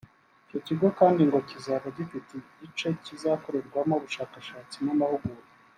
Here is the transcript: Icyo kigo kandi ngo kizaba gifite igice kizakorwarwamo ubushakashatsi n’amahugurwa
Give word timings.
Icyo 0.45 0.57
kigo 0.67 0.87
kandi 0.99 1.21
ngo 1.27 1.39
kizaba 1.49 1.87
gifite 1.97 2.31
igice 2.41 2.87
kizakorwarwamo 3.05 3.93
ubushakashatsi 3.99 4.77
n’amahugurwa 4.85 5.45